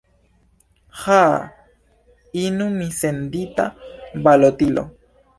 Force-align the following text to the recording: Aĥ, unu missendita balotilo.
Aĥ, 1.17 1.41
unu 2.43 2.67
missendita 2.77 3.67
balotilo. 4.23 4.87